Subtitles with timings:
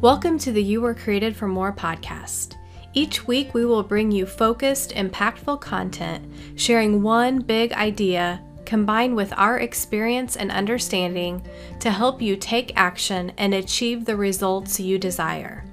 [0.00, 2.54] Welcome to the You Were Created for More podcast.
[2.94, 6.24] Each week, we will bring you focused, impactful content,
[6.54, 11.44] sharing one big idea combined with our experience and understanding
[11.80, 15.64] to help you take action and achieve the results you desire.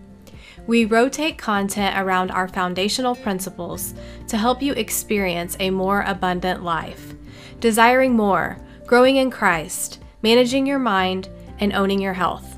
[0.65, 3.93] We rotate content around our foundational principles
[4.27, 7.13] to help you experience a more abundant life,
[7.59, 8.57] desiring more,
[8.87, 11.29] growing in Christ, managing your mind,
[11.59, 12.54] and owning your health.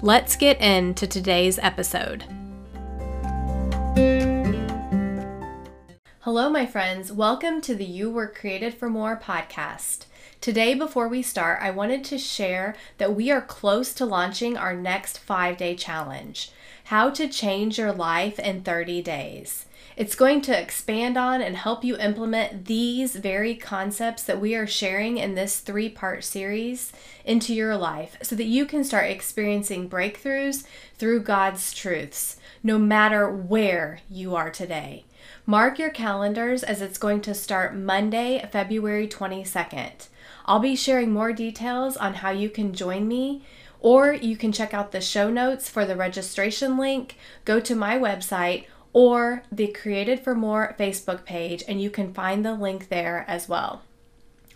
[0.00, 2.22] Let's get into today's episode.
[6.20, 7.10] Hello, my friends.
[7.10, 10.04] Welcome to the You Were Created for More podcast.
[10.40, 14.72] Today, before we start, I wanted to share that we are close to launching our
[14.72, 16.52] next five day challenge
[16.84, 19.66] How to Change Your Life in 30 Days.
[19.98, 24.64] It's going to expand on and help you implement these very concepts that we are
[24.64, 26.92] sharing in this three part series
[27.24, 30.64] into your life so that you can start experiencing breakthroughs
[30.98, 35.04] through God's truths, no matter where you are today.
[35.44, 40.06] Mark your calendars as it's going to start Monday, February 22nd.
[40.46, 43.42] I'll be sharing more details on how you can join me
[43.80, 47.96] or you can check out the show notes for the registration link, go to my
[47.96, 53.24] website, or the Created for More Facebook page, and you can find the link there
[53.28, 53.82] as well.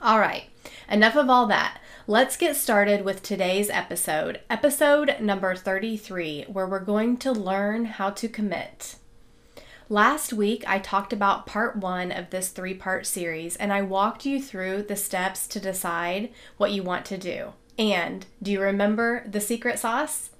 [0.00, 0.44] All right,
[0.90, 1.80] enough of all that.
[2.06, 8.10] Let's get started with today's episode, episode number 33, where we're going to learn how
[8.10, 8.96] to commit.
[9.88, 14.26] Last week, I talked about part one of this three part series, and I walked
[14.26, 17.52] you through the steps to decide what you want to do.
[17.78, 20.30] And do you remember the secret sauce?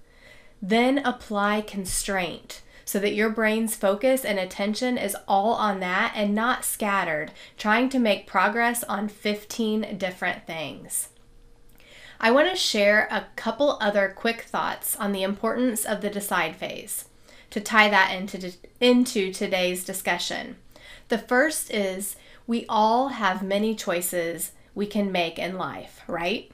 [0.61, 6.35] Then apply constraint so that your brain's focus and attention is all on that and
[6.35, 11.09] not scattered, trying to make progress on 15 different things.
[12.21, 16.57] I want to share a couple other quick thoughts on the importance of the decide
[16.57, 17.07] phase
[17.51, 20.57] to tie that into, into today's discussion.
[21.09, 22.17] The first is
[22.47, 26.51] we all have many choices we can make in life, right?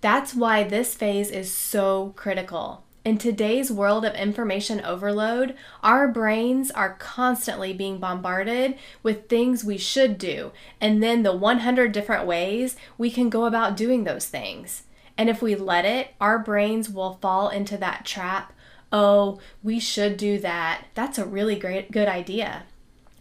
[0.00, 2.84] That's why this phase is so critical.
[3.06, 9.78] In today's world of information overload, our brains are constantly being bombarded with things we
[9.78, 10.50] should do,
[10.80, 14.82] and then the 100 different ways we can go about doing those things.
[15.16, 18.52] And if we let it, our brains will fall into that trap.
[18.90, 20.86] Oh, we should do that.
[20.94, 22.64] That's a really great good idea.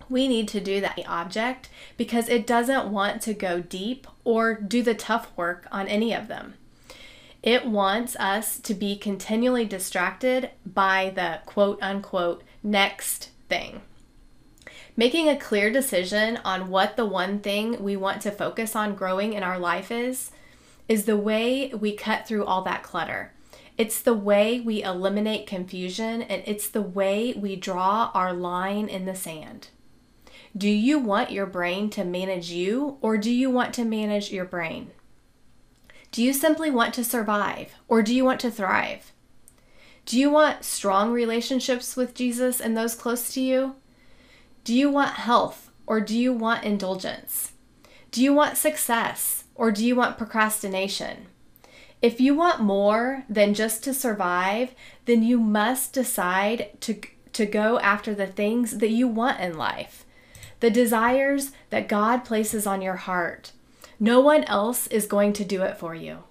[0.10, 4.82] We need to do that object because it doesn't want to go deep or do
[4.82, 6.56] the tough work on any of them.
[7.46, 13.82] It wants us to be continually distracted by the quote unquote next thing.
[14.98, 19.34] Making a clear decision on what the one thing we want to focus on growing
[19.34, 20.32] in our life is,
[20.90, 23.32] is the way we cut through all that clutter.
[23.78, 29.06] It's the way we eliminate confusion and it's the way we draw our line in
[29.06, 29.68] the sand.
[30.58, 34.46] Do you want your brain to manage you or do you want to manage your
[34.46, 34.90] brain?
[36.16, 39.12] Do you simply want to survive or do you want to thrive?
[40.06, 43.76] Do you want strong relationships with Jesus and those close to you?
[44.64, 47.52] Do you want health or do you want indulgence?
[48.12, 51.26] Do you want success or do you want procrastination?
[52.02, 57.02] If you want more than just to survive, then you must decide to,
[57.34, 60.06] to go after the things that you want in life,
[60.62, 63.52] the desires that God places on your heart,
[64.00, 66.24] no one else is going to do it for you.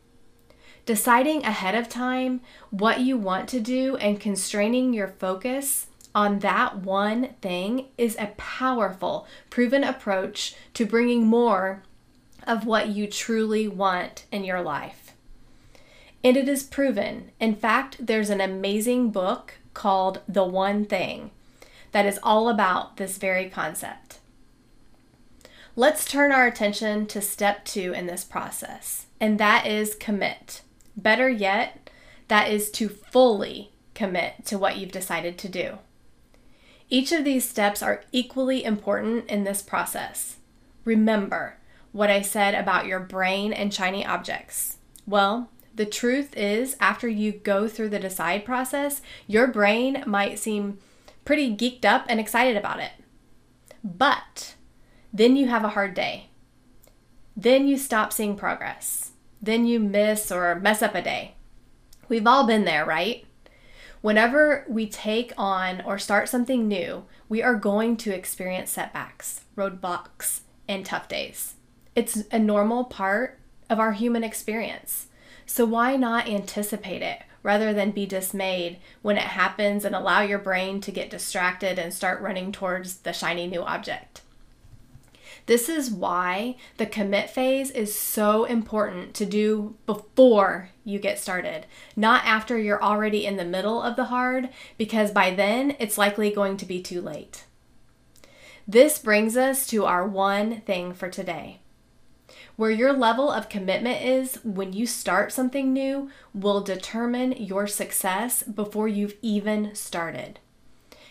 [0.86, 6.78] Deciding ahead of time what you want to do and constraining your focus on that
[6.78, 11.82] one thing is a powerful, proven approach to bringing more
[12.46, 15.12] of what you truly want in your life.
[16.22, 17.30] And it is proven.
[17.40, 21.30] In fact, there's an amazing book called The One Thing
[21.92, 24.18] that is all about this very concept.
[25.76, 30.62] Let's turn our attention to step two in this process, and that is commit.
[30.96, 31.90] Better yet,
[32.28, 35.78] that is to fully commit to what you've decided to do.
[36.88, 40.36] Each of these steps are equally important in this process.
[40.84, 41.56] Remember
[41.90, 44.76] what I said about your brain and shiny objects.
[45.08, 50.78] Well, the truth is, after you go through the decide process, your brain might seem
[51.24, 52.92] pretty geeked up and excited about it.
[53.82, 54.53] But
[55.14, 56.26] then you have a hard day.
[57.36, 59.12] Then you stop seeing progress.
[59.40, 61.36] Then you miss or mess up a day.
[62.08, 63.24] We've all been there, right?
[64.00, 70.40] Whenever we take on or start something new, we are going to experience setbacks, roadblocks,
[70.68, 71.54] and tough days.
[71.94, 73.38] It's a normal part
[73.70, 75.06] of our human experience.
[75.46, 80.38] So why not anticipate it, rather than be dismayed when it happens and allow your
[80.38, 84.13] brain to get distracted and start running towards the shiny new object.
[85.46, 91.66] This is why the commit phase is so important to do before you get started,
[91.94, 94.48] not after you're already in the middle of the hard,
[94.78, 97.44] because by then it's likely going to be too late.
[98.66, 101.60] This brings us to our one thing for today.
[102.56, 108.42] Where your level of commitment is when you start something new will determine your success
[108.42, 110.38] before you've even started.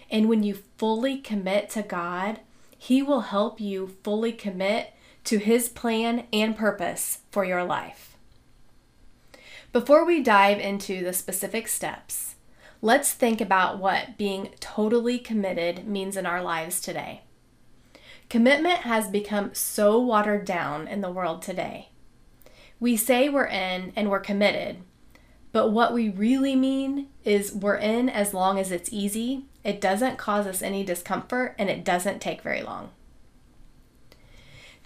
[0.10, 2.40] And when you fully commit to God,
[2.84, 4.92] He will help you fully commit
[5.24, 8.18] to His plan and purpose for your life.
[9.72, 12.36] Before we dive into the specific steps,
[12.82, 17.22] let's think about what being totally committed means in our lives today.
[18.28, 21.88] Commitment has become so watered down in the world today.
[22.82, 24.80] We say we're in and we're committed,
[25.54, 30.18] but what we really mean is we're in as long as it's easy, it doesn't
[30.18, 32.90] cause us any discomfort, and it doesn't take very long.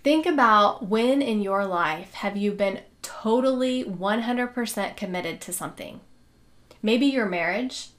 [0.04, 6.02] Think about when in your life have you been totally 100% committed to something?
[6.82, 7.90] Maybe your marriage.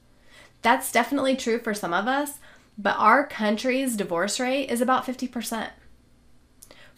[0.60, 2.38] That's definitely true for some of us,
[2.76, 5.70] but our country's divorce rate is about 50%.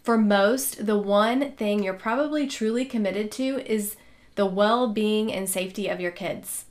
[0.02, 3.96] For most, the one thing you're probably truly committed to is
[4.40, 6.64] the well being and safety of your kids.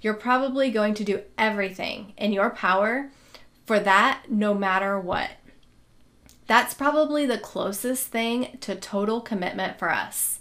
[0.00, 3.10] You're probably going to do everything in your power
[3.66, 5.30] for that, no matter what.
[6.46, 10.38] That's probably the closest thing to total commitment for us.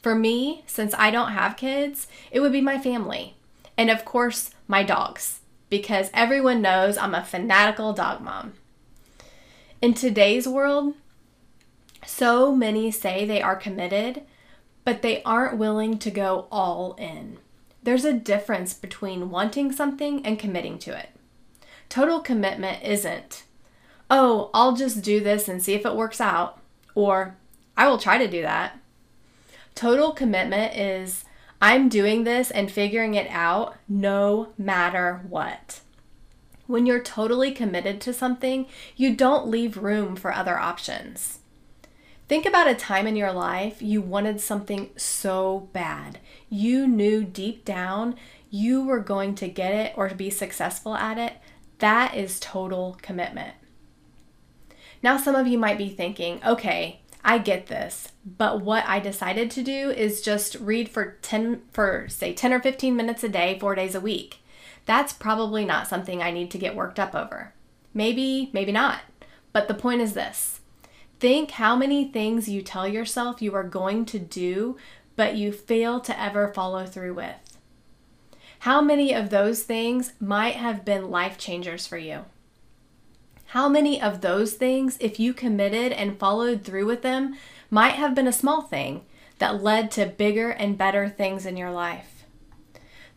[0.00, 3.34] For me, since I don't have kids, it would be my family.
[3.76, 8.52] And of course, my dogs because everyone knows I'm a fanatical dog mom.
[9.82, 10.94] In today's world,
[12.06, 14.22] so many say they are committed,
[14.88, 17.36] but they aren't willing to go all in.
[17.82, 21.10] There's a difference between wanting something and committing to it.
[21.90, 23.44] Total commitment isn't,
[24.08, 26.62] oh, I'll just do this and see if it works out,
[26.94, 27.36] or
[27.76, 28.78] I will try to do that.
[29.74, 31.26] Total commitment is,
[31.60, 35.80] I'm doing this and figuring it out no matter what.
[36.66, 38.64] When you're totally committed to something,
[38.96, 41.40] you don't leave room for other options.
[42.28, 46.18] Think about a time in your life you wanted something so bad.
[46.50, 48.16] You knew deep down
[48.50, 51.34] you were going to get it or be successful at it.
[51.78, 53.54] That is total commitment.
[55.02, 59.50] Now, some of you might be thinking, okay, I get this, but what I decided
[59.52, 63.58] to do is just read for 10 for say 10 or 15 minutes a day,
[63.58, 64.38] 4 days a week.
[64.86, 67.54] That's probably not something I need to get worked up over.
[67.94, 69.00] Maybe, maybe not.
[69.52, 70.57] But the point is this.
[71.20, 74.76] Think how many things you tell yourself you are going to do,
[75.16, 77.58] but you fail to ever follow through with.
[78.60, 82.24] How many of those things might have been life changers for you?
[83.46, 87.36] How many of those things, if you committed and followed through with them,
[87.70, 89.04] might have been a small thing
[89.38, 92.24] that led to bigger and better things in your life?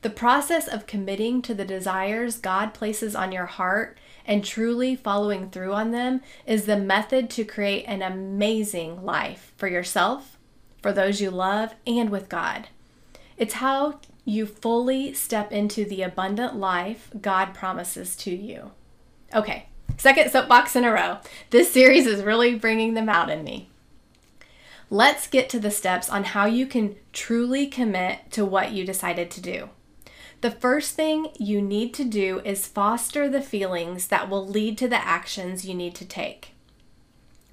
[0.01, 5.50] The process of committing to the desires God places on your heart and truly following
[5.50, 10.38] through on them is the method to create an amazing life for yourself,
[10.81, 12.69] for those you love, and with God.
[13.38, 18.72] It's how you fully step into the abundant life God promises to you.
[19.34, 19.65] Okay,
[20.01, 21.19] Second soapbox in a row.
[21.51, 23.69] This series is really bringing them out in me.
[24.89, 29.29] Let's get to the steps on how you can truly commit to what you decided
[29.29, 29.69] to do.
[30.41, 34.88] The first thing you need to do is foster the feelings that will lead to
[34.88, 36.55] the actions you need to take.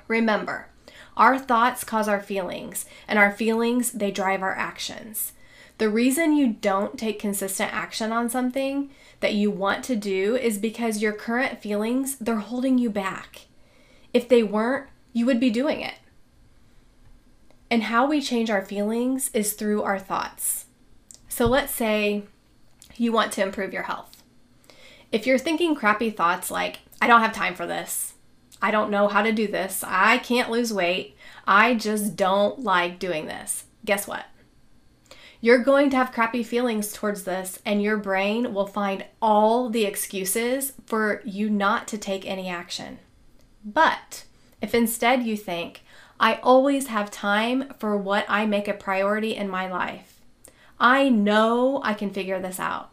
[0.07, 0.69] Remember,
[1.15, 5.33] our thoughts cause our feelings, and our feelings, they drive our actions.
[5.77, 8.91] The reason you don't take consistent action on something
[9.21, 13.43] that you want to do is because your current feelings, they're holding you back.
[14.15, 15.97] If they weren't, you would be doing it.
[17.71, 20.65] And how we change our feelings is through our thoughts.
[21.29, 22.25] So let's say
[23.01, 24.23] you want to improve your health.
[25.11, 28.15] If you're thinking crappy thoughts like, I don't have time for this,
[28.61, 32.99] I don't know how to do this, I can't lose weight, I just don't like
[32.99, 34.27] doing this, guess what?
[35.41, 39.85] You're going to have crappy feelings towards this, and your brain will find all the
[39.85, 42.99] excuses for you not to take any action.
[43.65, 44.25] But
[44.61, 45.83] if instead you think,
[46.19, 50.18] I always have time for what I make a priority in my life,
[50.81, 52.93] I know I can figure this out.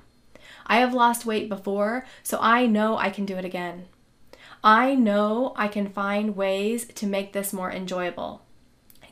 [0.67, 3.85] I have lost weight before, so I know I can do it again.
[4.63, 8.41] I know I can find ways to make this more enjoyable.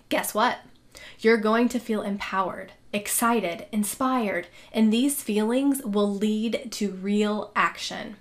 [0.10, 0.60] Guess what?
[1.20, 8.16] You're going to feel empowered excited, inspired, and these feelings will lead to real action.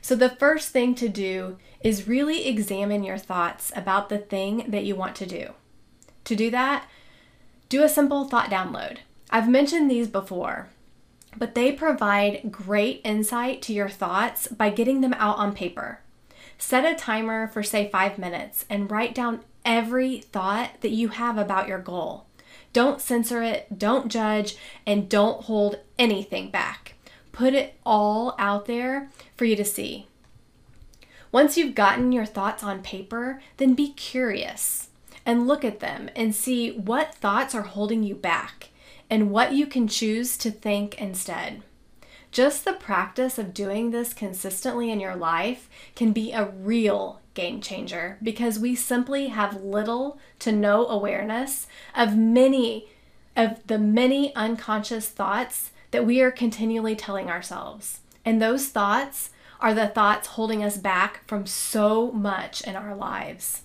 [0.00, 4.84] So, the first thing to do is really examine your thoughts about the thing that
[4.84, 5.54] you want to do.
[6.24, 6.86] To do that,
[7.68, 8.98] do a simple thought download.
[9.34, 10.68] I've mentioned these before,
[11.36, 15.98] but they provide great insight to your thoughts by getting them out on paper.
[16.56, 21.36] Set a timer for, say, five minutes and write down every thought that you have
[21.36, 22.26] about your goal.
[22.72, 26.94] Don't censor it, don't judge, and don't hold anything back.
[27.32, 30.06] Put it all out there for you to see.
[31.32, 34.90] Once you've gotten your thoughts on paper, then be curious
[35.26, 38.70] and look at them and see what thoughts are holding you back
[39.14, 41.62] and what you can choose to think instead.
[42.32, 47.60] Just the practice of doing this consistently in your life can be a real game
[47.60, 52.88] changer because we simply have little to no awareness of many
[53.36, 58.00] of the many unconscious thoughts that we are continually telling ourselves.
[58.24, 59.30] And those thoughts
[59.60, 63.62] are the thoughts holding us back from so much in our lives.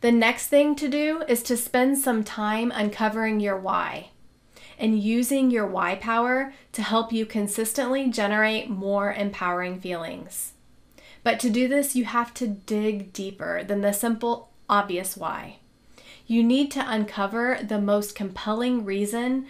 [0.00, 4.10] The next thing to do is to spend some time uncovering your why
[4.78, 10.54] and using your why power to help you consistently generate more empowering feelings.
[11.22, 15.58] But to do this, you have to dig deeper than the simple, obvious why.
[16.26, 19.46] You need to uncover the most compelling reason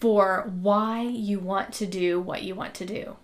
[0.00, 3.16] for why you want to do what you want to do.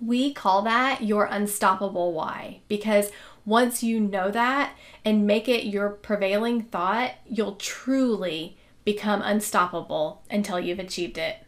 [0.00, 3.10] We call that your unstoppable why because
[3.48, 4.74] once you know that
[5.04, 11.38] and make it your prevailing thought, you'll truly become unstoppable until you've achieved it.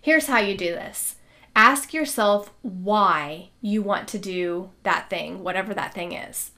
[0.00, 1.16] Here's how you do this
[1.56, 6.50] ask yourself why you want to do that thing, whatever that thing is.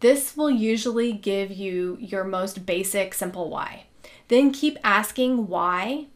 [0.00, 3.84] This will usually give you your most basic, simple why.
[4.28, 6.06] Then keep asking why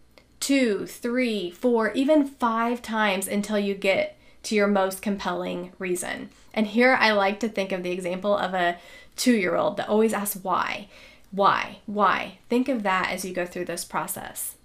[0.40, 6.30] two, three, four, even five times until you get to your most compelling reason.
[6.54, 8.78] And here I like to think of the example of a
[9.16, 10.88] two year old that always asks why.
[11.30, 11.78] Why?
[11.86, 12.38] Why?
[12.48, 14.56] Think of that as you go through this process.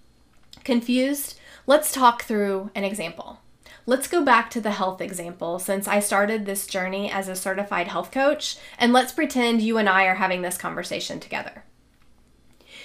[0.63, 1.38] Confused?
[1.68, 3.39] Let's talk through an example.
[3.86, 7.89] Let's go back to the health example since I started this journey as a certified
[7.89, 11.65] health coach, and let's pretend you and I are having this conversation together.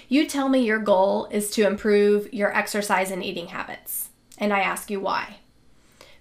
[0.09, 4.61] You tell me your goal is to improve your exercise and eating habits, and I
[4.61, 5.37] ask you why.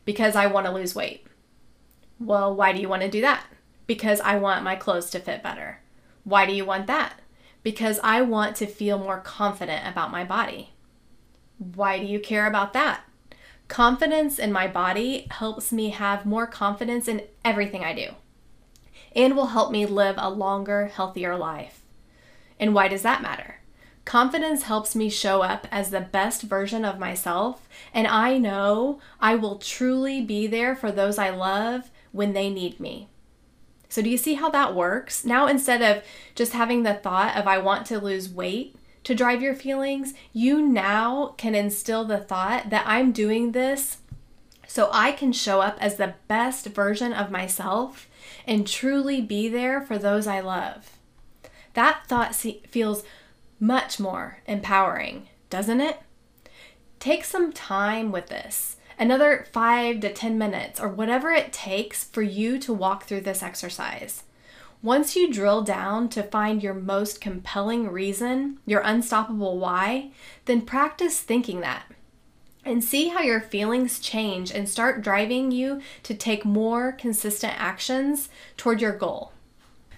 [0.08, 1.28] Because I want to lose weight.
[2.18, 3.46] Well, why do you want to do that?
[3.88, 5.82] Because I want my clothes to fit better.
[6.24, 7.20] Why do you want that?
[7.62, 10.70] Because I want to feel more confident about my body.
[11.58, 13.02] Why do you care about that?
[13.68, 18.12] Confidence in my body helps me have more confidence in everything I do
[19.14, 21.82] and will help me live a longer, healthier life.
[22.62, 23.57] And why does that matter?
[24.08, 29.36] Confidence helps me show up as the best version of myself, and I know I
[29.36, 33.10] will truly be there for those I love when they need me.
[33.90, 35.26] So, do you see how that works?
[35.26, 39.42] Now, instead of just having the thought of I want to lose weight, to drive
[39.42, 43.98] your feelings, you now can instill the thought that I'm doing this
[44.70, 48.08] so I can show up as the best version of myself
[48.46, 50.92] and truly be there for those I love.
[51.74, 53.04] That thought feels
[53.60, 56.00] much more empowering, doesn't it?
[57.00, 58.78] Take some time with this.
[59.00, 63.44] Another five to 10 minutes, or whatever it takes for you to walk through this
[63.44, 64.24] exercise.
[64.82, 70.12] Once you drill down to find your most compelling reason, your unstoppable why,
[70.46, 71.84] then practice thinking that
[72.68, 78.30] and see how your feelings change and start driving you to take more consistent actions
[78.58, 79.32] toward your goal.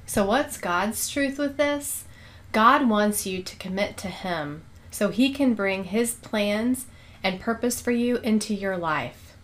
[0.06, 2.06] So, what's God's truth with this?
[2.52, 6.88] God wants you to commit to Him so He can bring His plans
[7.24, 9.36] and purpose for you into your life.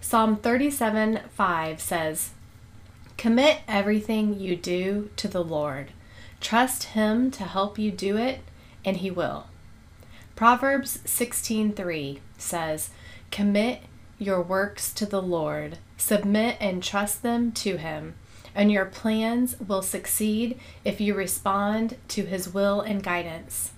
[0.00, 2.30] Psalm 37 5 says,
[3.16, 5.88] Commit everything you do to the Lord.
[6.40, 8.40] Trust Him to help you do it,
[8.84, 9.46] and He will.
[10.36, 12.90] Proverbs 16:3 says,
[13.32, 13.82] "Commit
[14.20, 18.14] your works to the Lord, submit and trust them to Him,
[18.58, 23.70] and your plans will succeed if you respond to His will and guidance."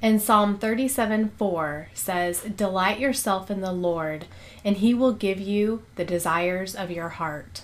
[0.00, 4.24] And Psalm 37:4 says, "Delight yourself in the Lord,
[4.64, 7.62] and He will give you the desires of your heart."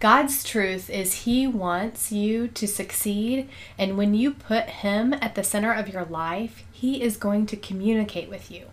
[0.00, 5.42] God's truth is He wants you to succeed, and when you put Him at the
[5.42, 8.66] center of your life, He is going to communicate with you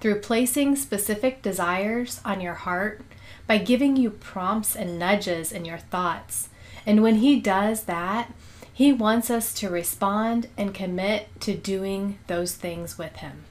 [0.00, 3.02] through placing specific desires on your heart,
[3.50, 6.50] by giving you prompts and nudges in your thoughts.
[6.86, 8.32] And when He does that,
[8.72, 13.42] He wants us to respond and commit to doing those things with Him.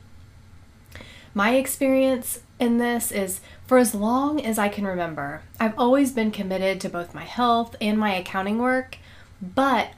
[1.34, 6.32] My experience in this is for as long as I can remember, I've always been
[6.32, 9.00] committed to both my health and my accounting work,
[9.42, 9.90] but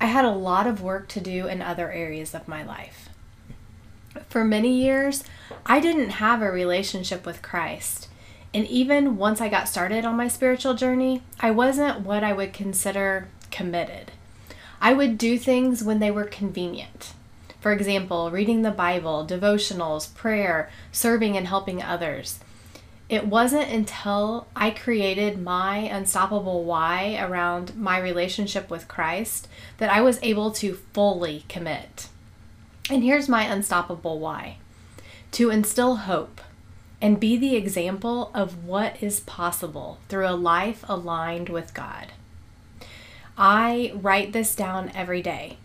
[0.00, 3.08] I had a lot of work to do in other areas of my life.
[4.28, 5.24] For many years,
[5.66, 8.07] I didn't have a relationship with Christ.
[8.54, 12.52] And even once I got started on my spiritual journey, I wasn't what I would
[12.52, 14.12] consider committed.
[14.80, 17.12] I would do things when they were convenient.
[17.60, 22.38] For example, reading the Bible, devotionals, prayer, serving and helping others.
[23.08, 30.02] It wasn't until I created my unstoppable why around my relationship with Christ that I
[30.02, 32.08] was able to fully commit.
[32.90, 34.58] And here's my unstoppable why
[35.32, 36.40] to instill hope
[37.00, 42.08] and be the example of what is possible through a life aligned with God.
[43.36, 45.58] I write this down every day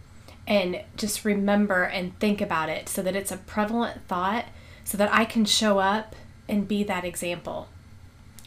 [0.45, 4.45] and just remember and think about it so that it's a prevalent thought
[4.83, 6.15] so that I can show up
[6.47, 7.67] and be that example.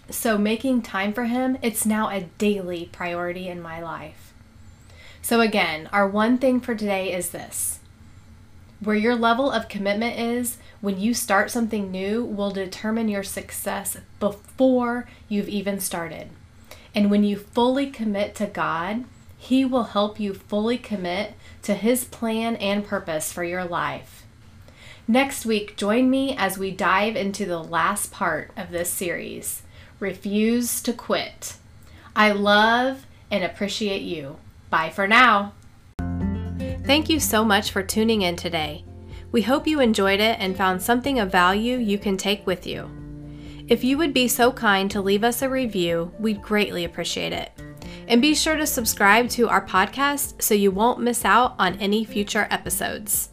[0.09, 4.33] So, making time for Him, it's now a daily priority in my life.
[5.21, 7.81] So, again, our one thing for today is this
[8.79, 13.97] where your level of commitment is when you start something new will determine your success
[14.21, 16.29] before you've even started.
[16.95, 19.03] And when you fully commit to God,
[19.37, 24.25] He will help you fully commit to His plan and purpose for your life.
[25.09, 29.63] Next week, join me as we dive into the last part of this series
[29.99, 31.57] Refuse to Quit.
[32.15, 34.37] I love and appreciate you.
[34.71, 35.53] Bye for now.
[36.85, 38.86] Thank you so much for tuning in today.
[39.37, 42.89] We hope you enjoyed it and found something of value you can take with you.
[43.69, 47.53] If you would be so kind to leave us a review, we'd greatly appreciate it.
[48.09, 52.03] And be sure to subscribe to our podcast so you won't miss out on any
[52.03, 53.29] future episodes.